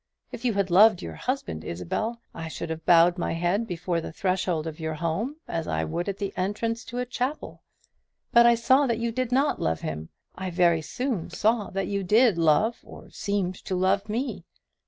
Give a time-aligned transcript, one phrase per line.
[0.31, 4.11] If you had loved your husband, Isabel, I should have bowed my head before the
[4.11, 7.61] threshold of your home, as I would at the entrance to a chapel.
[8.31, 12.03] But I saw that you did not love him; I very soon saw that you
[12.03, 14.43] did love, or seemed to love, me.